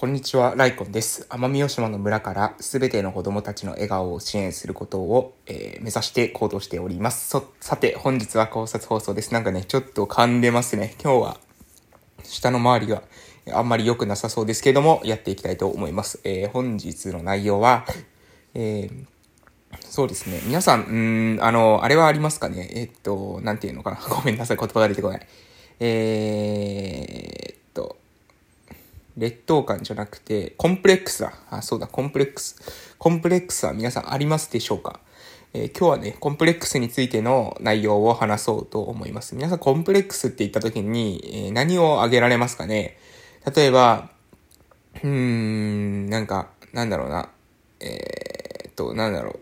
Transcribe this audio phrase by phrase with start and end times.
[0.00, 1.26] こんにちは、ライコンです。
[1.28, 7.38] 奄美大島の村からすべての子供たちの笑顔を支援することを、えー、目指して行動しております。
[7.60, 9.34] さて、本日は考察放送です。
[9.34, 10.94] なんかね、ちょっと噛んでますね。
[11.04, 11.36] 今日は、
[12.22, 13.02] 下の周りが
[13.52, 16.18] あんまり良くなさそうですけれども、やっていきたいと思います。
[16.24, 17.84] えー、本日の内容は、
[18.54, 19.04] えー、
[19.80, 20.40] そうですね。
[20.46, 22.70] 皆さん、うん、あの、あれはありますかね？
[22.72, 23.98] えー、っと、なんていうのかな？
[24.08, 25.26] ごめんなさい、言葉が出てこない。
[25.78, 27.99] えー、
[29.20, 31.34] 劣等感じゃなくて、コンプレックスだ。
[31.50, 32.56] あ、そうだ、コンプレックス。
[32.98, 34.98] コンプレックスは皆さんありますでしょうか？
[35.52, 39.34] えー、今日はね、コンプレックスについての内容を話そうと思います。
[39.34, 42.96] 皆さんコンプレックスって言った時に、えー、何を挙げられますかね？
[43.54, 44.10] 例えば、
[44.96, 47.30] うーん、なんか、なんだろうな。
[47.80, 49.40] えー、っと、なんだろう。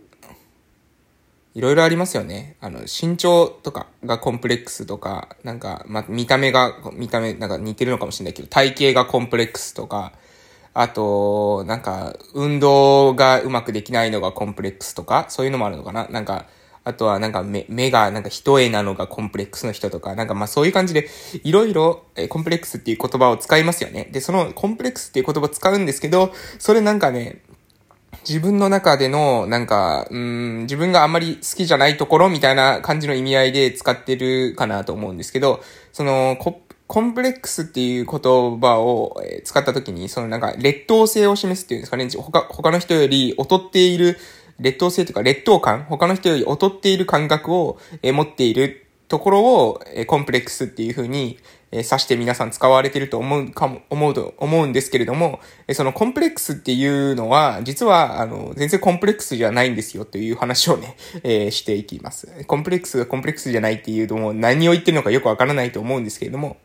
[1.58, 2.54] いろいろありますよね。
[2.60, 10.12] あの、身長とかがコンプレックスとか、なんか、ま見た目が、見た目、なんか似てるのかもしれないけど、体型がコンプレックスとか、
[10.72, 16.46] あと、なんか、運動がうまくできないのがコンプレックスとか、そういうのもあるのかななんか、
[16.84, 21.08] あとはなんか目、目がなんか一重なのがコンプレックスの人とか、なんかまあそういう感じで、
[21.42, 24.08] いろいろコンプレックスっていう言葉を使いますよね。
[24.12, 27.42] で、そのコンプレックスっていう言葉使うんですけど、それなんかね、
[28.26, 36.36] 自分の中での、なんか、うん、自分があんまり好きじゃないところみたいな感じの意味合いで使ってるかなと思うんですけど、その、
[36.88, 38.20] コンプレックスっていう言
[38.60, 44.18] 葉を使った時に、そのなんか劣等性を示すっていうんですかね、他、他の人より劣っている、
[44.58, 51.38] 劣等性というか劣等感、他の人より劣っている感覚を持っているところをえコンプレックスっていうふうに
[51.70, 62.28] えー、指して皆さん使われてると思うかも、思うと、思うんですけれども、え、そのコンプレックスっていうのは、実は、あの、全然コンプレックスじゃないんですよという話をね、 え、していきます。
[62.46, 66.56] コンプレックスがコンプレックスじゃないっていうのも何を言ってるのかよくわからないと思うんですけれども、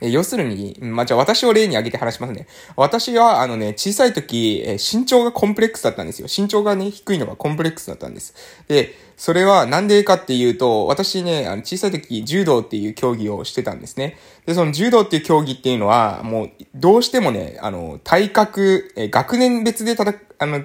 [0.00, 2.46] え要するに、まあ、じゃあ私を例に挙げて話しますね。
[2.76, 6.28] 私は、あのね、小さい時、え身長がコンプレックスだったんですよ。
[6.34, 8.34] 身長がね、低いのがコンプレックスだったんです。
[8.68, 14.16] で、それはなんでかっていうと、私ね、あの小さい時、柔道っていう競技をしてたんですね。
[14.46, 20.64] で、その柔道っていう競技っていうのは、もう、どうしてもね、あの、体格、え学年別でただ、あの、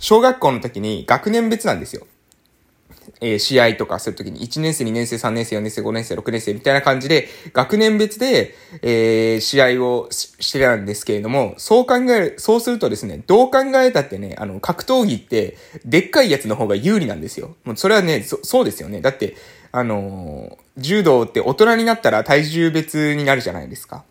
[0.00, 2.06] 小学校の時に学年別なんですよ。
[3.20, 17.56] え、試合とかするときに、1年生、2年生、3年生、4年生、5年生、6年生みたいな感じで、学年別で、え、試合をしてたんですけれども、そう考える、そうするとですね、どう考えたってね、あの、格闘技って、でっかいやつの方が有利なんですよ。
[17.64, 19.00] もうそれはね、そそうですよね。
[19.00, 19.36] だって、
[19.72, 24.04] あの、柔道って大人になったら体重別になるじゃないですか。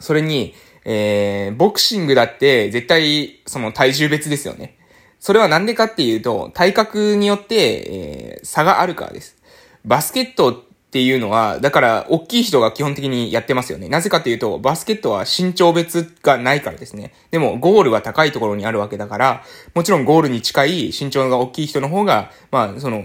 [0.00, 0.54] それに、
[0.84, 4.77] えー、ボクシングだって絶対その体重別ですよね。
[5.20, 9.36] それはなんでかっていうと、体格によって、えー、差があるからです。
[9.84, 13.88] バスケットっていうのは、だから、大きい人が基本的にやってますよね。
[13.88, 17.12] なぜかっていうと、バスケットは身長別がないからですね。
[17.30, 23.04] でも、ゴールは高いところにあるわけだから、もちろんゴールに近い身長が大きい人の方が、まあ、その、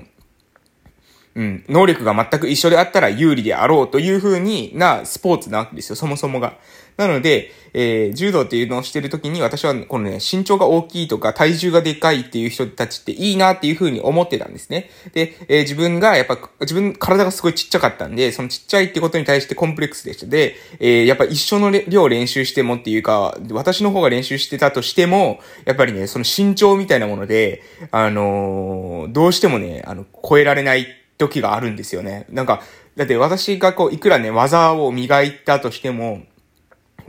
[1.36, 6.58] うん、能力が全く一緒であったら有利であろうという風になスポーツなわけですよ、そもそもが。
[6.98, 14.92] なので、えー、柔道っていうのをしてるときに私はこのね、身長が大きいとか体重がでかいっていう人たちっていいなっていう風に思ってたんですね。
[15.14, 20.28] で、えー、自分がやっぱ、自分、体がすごいちっちゃかったんで、そのちっちゃいってことに対してコンプレックスでした。
[20.28, 32.26] で、えー、やっぱ一緒の量練習してもっていうか、私の方が練習してたとしても、やっぱりね、その身長みたいなもので、あの、どうしてもね、あの、超えられない時があるんですよね。
[32.30, 32.62] なんか、
[32.96, 36.22] だって私がこう、いくらね、技を磨いたとしても、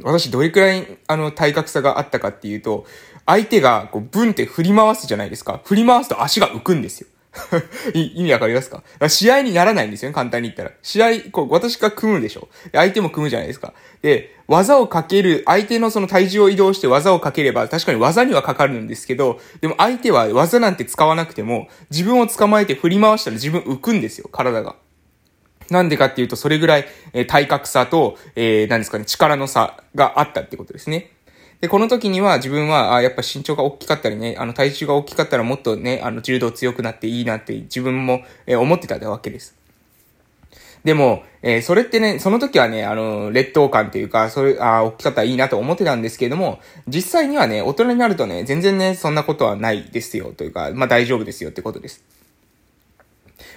[0.03, 2.87] 私どれくらい、あの、体格差があったかっていうと、
[3.27, 5.61] 相手が、こう、ブンって振り回すじゃないですか。
[5.65, 7.09] 振り回すと足が浮くんですよ。
[7.95, 8.83] 意味わかりますか？
[9.09, 10.71] 試合にならないんですよね、簡単に言ったら。
[10.83, 12.49] 試合、こう、私が組むでしょ。
[12.73, 13.75] 相手も組むじゃないですか。
[14.03, 24.77] で、技をかける、相手のその体重を移動して技をかければ、確かに技にはかかるんですけど、でも相手は技なんて使わなくても、自分を捕まえて振り回したら自分浮くんですよ、体が。
[25.71, 31.11] なんでかっていうと、それぐらい、えー、体格差と、えー、何ですかね、力の差があったってことですね。
[31.65, 39.57] で、この時には自分は、あやっぱ身長が大きかったりね、あの体重が大きかったらもっとね、あの柔道強くなっていいなって自分も、え、思ってたわけです。
[40.85, 52.05] でも、えー、それってね、その時はね、あの、劣等感というか、それ、あ大きかったらいいなと思ってたんですけれども、実際にはね、大人になるとね、全然ね、そんなことはないですよ、というか、まあ大丈夫ですよってことです。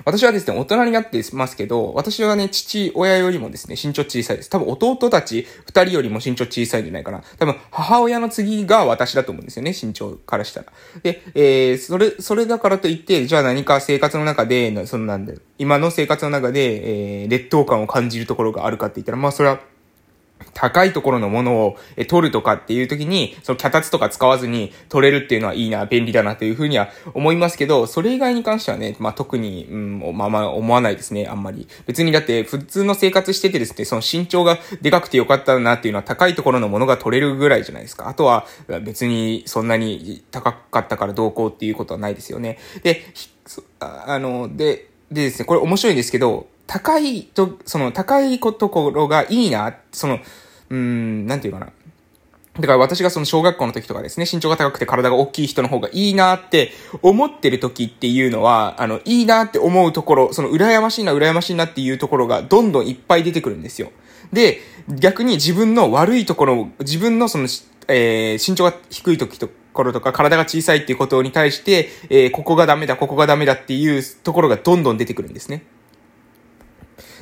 [0.05, 4.49] 私はですね、大人になってますけど、私はね、父親よりもですね、身長小さいです。
[4.49, 7.23] 多分弟たち二人よりも身長小さいんじゃないかな。
[7.37, 10.67] 多分母親の次が私だと思うんですよね、身長からしたら。
[11.03, 19.59] で、えー、それ、それだからといって、じゃあ何か生活の中で、そのなんだよ、今の生活の中で、えー、劣等感を感じるところがあるかって言ったら、まあそれは、
[20.57, 21.77] 高いところのものを
[22.07, 31.67] 取るとかっていう時に、その脚立とか使わずに取れるっていうのはいいな、便利だなというふうには思いますけど、それ以外に関してはね、まあ特に、うん、まあまあ思わないですね、あんまり。
[31.85, 38.09] 別にだって普通の生活しててですね、その身長がでかくてよかったなっていうのは高いところのものが取れるぐらいじゃないですか。
[38.09, 38.47] あとは
[38.81, 42.57] 別にそんなに高かったからどうこうっていうことはないですよね。
[42.81, 43.03] で、
[43.79, 50.19] あの、で、でですね、これ面白いんですけど、高いと、その高いところがいいな、その、
[50.69, 51.71] うん、なんていうかな。
[52.59, 56.71] だから私がその小学校の時とかですね、身長が高くて体が大きい人の方がいいなって
[57.03, 63.91] 思ってる時っていうのは、あの、いいなって思うところ、その羨ましいな、羨ましいなっていうところがどんどんいっぱい出てくるんですよ。
[64.33, 64.59] で、
[64.89, 67.47] 逆に自分の悪いところ、自分のその、
[67.87, 75.63] えー、身長が低い時と、ころとか、体が小さいっていうことに対して、えー、ここがダメだ、ここがダメだっていうところがどんどん出てくるんですね。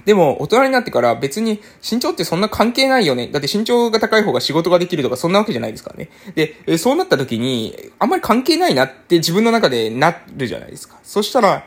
[0.05, 3.27] でも、大人になってから別に身長ってそんな関係ないよね。
[3.27, 6.09] だって身長が高い方が仕事ができるとかそんなわけじゃないですからね。
[6.35, 10.97] で、そうなった時に、あんまり関係ないなって自分の中でなるじゃないですか。
[11.03, 11.65] そしたら、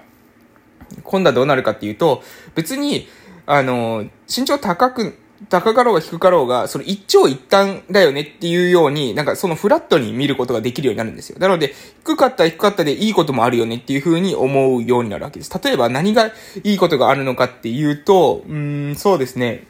[1.03, 2.23] 今度はどうなるかっていうと、
[2.55, 3.09] 別に、
[3.47, 5.19] あの、身長高く
[5.49, 11.39] 高かろうが低かろうが、その一長一短だよねっていうように、なんかそのフラットに見ることができるようになるんですよ。
[11.39, 11.75] なので、
[12.05, 15.61] 低かったら低かったでいいこともあるよねっていうふうに思うようになるわけです。
[15.63, 16.33] 例えば何が
[16.65, 19.65] いいことがあるのかっていうと、うん、そうですね。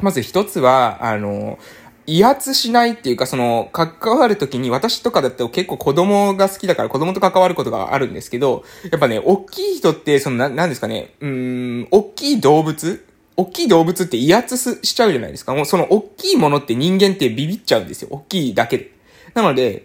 [0.00, 1.58] まず一つは、あの、
[2.06, 13.04] 威圧しないっていうか、その、関わるときに、私とかだって結構子供が好きだから子供と関わることがあるんですけど、やっぱね、大きい人って、その、な、なんですかね、うん、大きい動物
[13.36, 15.54] 大きい動物って威圧しちゃうじゃないですか。
[15.54, 18.08] もうその大きいものって人間ってビビっちゃうんですよ。
[18.10, 18.90] 大きいだけで。
[19.34, 19.84] なので、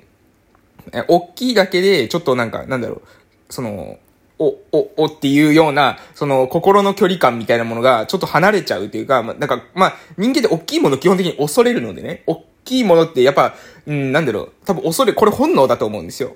[0.92, 3.02] え大きいだけで、ちょっとなんか、なんだろう、
[3.50, 3.98] その、
[4.38, 13.56] お、お、おっていうような、その心の距離感みたいなものがちょっと離れちゃうっていうか、まなんか、まあ、人間って大きいもの基本的に恐れるのでね、大きいものってやっぱ、
[13.86, 16.36] うん、なんだろう、多分恐れ、これ本能だと思うんですよ。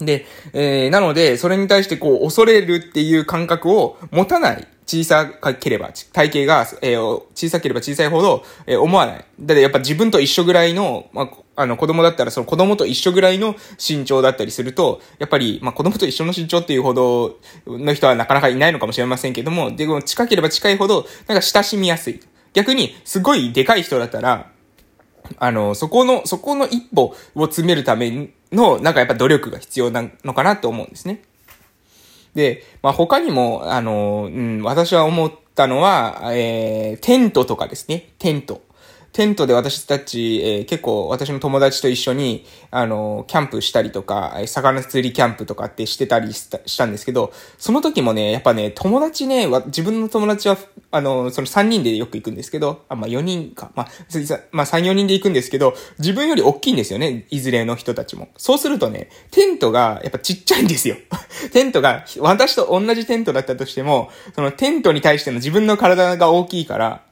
[0.00, 4.66] で、えー、なので、それに対してこう、恐れるっていう感覚を持たない。
[4.88, 5.26] 小さ
[5.60, 9.24] ければ、体型が、えー、小さければ小さいほど、えー、思わない。
[9.38, 11.28] だってやっぱ自分と一緒ぐらいの、まあ、
[11.62, 22.20] あの、子供だったらその子供と一緒ぐらいの身長だったりすると、やっぱり、まあ、子供と一緒の身長っていうほどの人はなかなかいないのかもしれませんけども、でも、近ければ近いほど、なんか親しみやすい。
[22.54, 24.50] 逆に、すごいでかい人だったら、
[25.36, 31.22] あの、そこの、そこの一歩を詰めるためにの、なんかやっぱ努力が必要なのかなと思うんですね。
[32.34, 38.10] で、まあ、他にも、あの、うん、私は思ったのは、えー、テントとかですね。
[38.18, 38.62] テント。
[39.12, 50.56] テントで私たち、えー、結構私の友達と一緒に、あの、キャンプしたりとか、魚釣りキャンプとかってしてたりしたしたんですけど、その時もね、やっぱね、友達ね、自分の友達は、
[50.90, 53.88] あの、その3人でよく行くんですけど、あ、まあ4人か、まあ、
[54.52, 58.28] まあ3、4人で行くんですけど、自分より大きいんですよね、いずれの人たちも。
[58.36, 60.96] そうするとね、テントがやっぱちっちゃいんですよ。
[61.52, 67.07] テントが、私と同じテントだったとしても、そのテントに対しての自分の体が大きいから、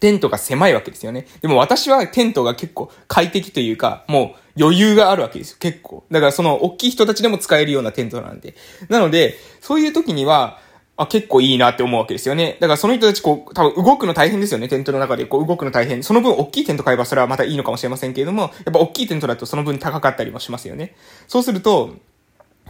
[0.00, 1.26] テントが狭いわけですよね。
[1.40, 6.04] でも私はテントが結構快適というか、もう余裕があるわけですよ、結構。
[6.10, 8.54] だからその大きい人たちでも使えるようなテントなんで。
[8.88, 10.58] なので、そういう時には、
[10.96, 12.56] あ、結構いいなって思うわけですよね。
[12.60, 16.02] だからその人たちこう、多分動くの大変ですよね、テントの中でこう動くの大変。
[16.04, 20.94] その分大きいテント買えばそれはまたいいのかもしれませんけれども、やっぱ大きいテントだとその分高かったりもしますよね。
[21.26, 21.96] そうすると、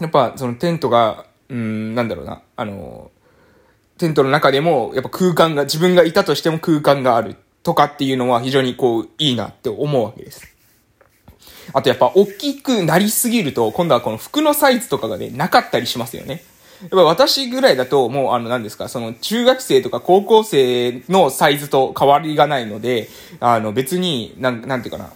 [0.00, 3.10] やっぱそのテントが、うん、なんだろうな、あの、
[3.98, 10.54] テントの中でも、やっぱ空間が、自分がいたとしても空間があるとかっていうのは非常にこう、いいなって思うわけです。
[11.72, 16.42] あとやっぱ大きくなりすぎると、今度はこの服のサイズとかがね、なかったりしますよね。
[16.82, 23.08] やっぱ私ぐらいだと、もうあの何ですか、その中学生とか高校生のサイズと変わりがないので、
[23.40, 25.12] あの別に、なん、なんていうかな、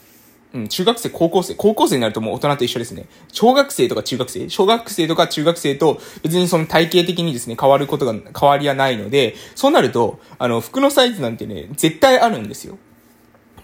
[0.54, 3.06] うん、中学生、高校生、高校生になるともう大人と一緒ですね。
[3.32, 12.78] 小学生とか中学生、小学生とか中学生と別にその体型的にですね、変わることが、変わりはないので、そうなると、あの、服のサイズなんてね、絶対あるんですよ。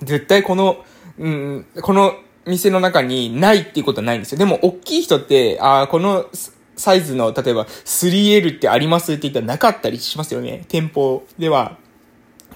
[0.02, 0.84] 絶対この、
[1.18, 4.38] うん、この店の中にないっていうことはないんですよ。
[4.38, 6.26] でも、大きい人って、ああ、この
[6.76, 10.64] サイズの、例えば 3L ってありますって言ったらなかったりしますよね。
[10.68, 11.78] 店舗では。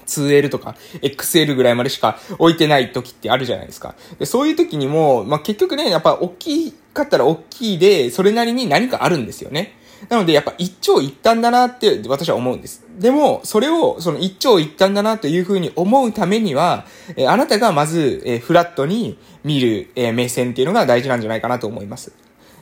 [0.09, 3.95] 2L とか XL ぐらいまでしか置いてない時ってあるじゃないですか。
[4.17, 9.75] でそういう時にも、まあ、結局ね、やっぱ大きかったら大きいで、それなりに何かあるんですよね。
[10.07, 12.85] なので、やっぱ一長一短だなって私は思うんです。
[12.97, 16.85] でも、それを、その一長一短だなというふうに思うためには、
[17.17, 22.13] えあなたがまず、えフラットに見る、え目線っていうのが大事なんじゃないかなと思います。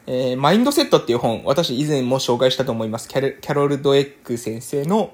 [0.08, 3.10] えー、マインドセットっていう本、私以前も紹介したと思います。
[3.10, 5.12] キャロル・ドエック先生の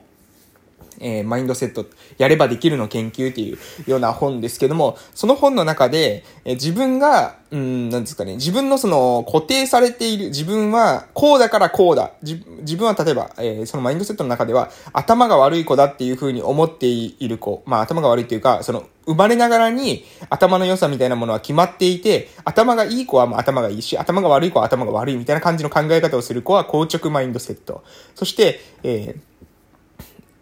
[1.00, 1.86] えー、マインドセット、
[2.18, 3.58] やればできるの研究っていう
[3.90, 12.12] ような本ですけども、その本の中で、えー、自分が、うん、なんですかね、自分のその固定されている、自分はこうだからこうだ。
[12.22, 27.84] 自分は例えば、えー、そのマインドセットの中では頭が悪い子だっていうふうに思っている子、まあ頭が悪いっていうか、その生まれながらに頭の良さみたいなものは決まっていて、頭がいい子はもう頭がいいし、頭が悪い子は頭が悪いみたいな感じの考え方をする子は硬直マインドセット。
[28.16, 29.33] そして、えー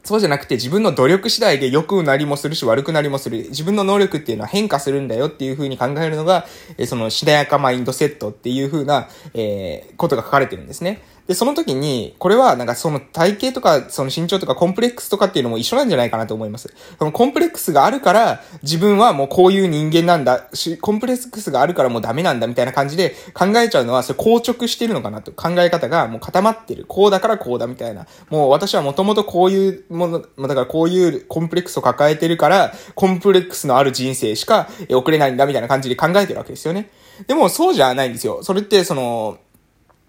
[0.03, 3.49] そうじゃなくて自分の努力次第で良くなりもするし悪くなりもする。
[3.49, 11.03] 自分の能力っていうのは変化するんだよっていう風に考えるのが、えそのしなやかマインドセットっていう風な、えー、ことが書かれてるんですね。
[11.27, 16.73] で、その時に、これはなんかその体型とか、その身長とかコンプレックスとかっていうのも一緒なんじゃないかなと思います。
[16.97, 25.31] そのコンプレックスがあるから、自分はもうこういう人間なんだ、し、コンプレックスがあるからもうダメなんだみたいな感じで考えちゃうのは、それ硬直してるのかなと。
[25.31, 26.85] 考え方がもう固まってる。
[26.87, 28.07] こうだからこうだみたいな。
[28.29, 36.89] もう私はもともとこういうもの、だからこういうコンプレックスを抱えてるから、コンプレックスのある人生しか送れないんだみたいな感じで考えてるわけですよね。
[37.27, 38.43] でもそうじゃないんですよ。
[38.43, 39.37] それってその、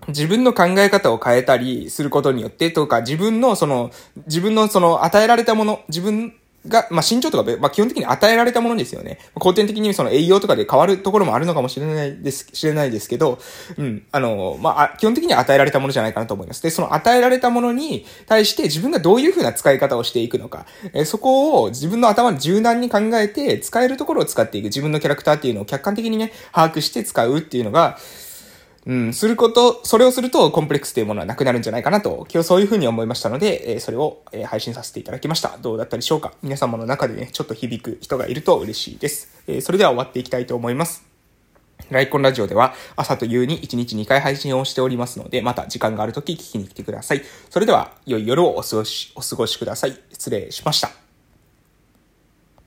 [0.08, 3.90] 自分の考え方を変えたりすることによってとか、自分のその、
[4.26, 6.34] 自分のその与えられたもの、自分
[6.66, 9.18] が、まあ、身長とか、まあ、基本的に与えられたものですよね。
[9.34, 13.40] 後天的にその栄養とかで変わるところもあるのかもしれないです、知れないですけど、
[13.76, 16.62] うん、あの、まあ、基本的には与えられたものじゃないかなと思います。
[16.62, 24.66] で、その与えられたものに対して自分がどういうふうな使い方をしていくのか、えそこを自分の頭に柔軟に考えて、使えるところを使っていく。
[24.66, 27.98] 自分のキャラクターっていうのを客観的にね、把握して使うっていうのが、
[28.84, 35.56] うん、すること、それをするとコンプレックスというものはなくなるんじゃないかなと、今日そういうふうに思いましたので、え、それを、え、配信させていただきました。
[35.60, 36.32] どうだったでしょうか？
[36.42, 39.42] 皆様の中でね、ちょっと響く人がいると嬉しいです。
[39.46, 41.04] え、それでは終わっていきたいと思います。
[41.90, 47.22] ライコンラジオでは朝と夕に1日2回配信をしておりますので、また時間があるとき聞きに来てください。
[47.50, 49.98] それでは、良い夜をお過ごし、お過ごしください。
[50.12, 51.01] 失礼しました。